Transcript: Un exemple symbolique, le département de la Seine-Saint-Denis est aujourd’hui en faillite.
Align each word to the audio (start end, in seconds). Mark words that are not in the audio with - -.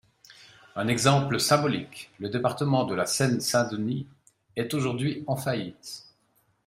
Un 0.75 0.87
exemple 0.87 1.39
symbolique, 1.39 2.09
le 2.17 2.29
département 2.29 2.85
de 2.85 2.95
la 2.95 3.05
Seine-Saint-Denis 3.05 4.07
est 4.55 4.73
aujourd’hui 4.73 5.23
en 5.27 5.35
faillite. 5.35 6.07